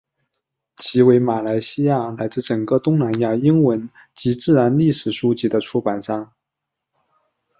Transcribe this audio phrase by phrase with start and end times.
[0.77, 6.33] 其为马来西亚乃至整个东南亚英文及自然历史书籍的出版商。